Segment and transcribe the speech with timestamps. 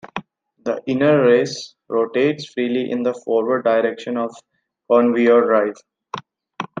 [0.63, 4.41] The inner race rotates freely in the forward direction of the
[4.95, 5.75] conveyor drive.